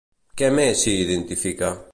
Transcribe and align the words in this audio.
Què 0.41 0.49
més 0.55 0.81
s'hi 0.85 0.97
identifica? 1.05 1.75